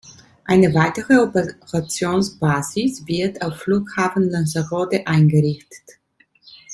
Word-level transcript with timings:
Eine 0.45 0.73
weitere 0.73 1.19
Operationsbasis 1.21 3.05
wird 3.05 3.39
auf 3.43 3.57
Flughafen 3.57 4.31
Lanzarote 4.31 5.05
eingerichtet. 5.05 5.99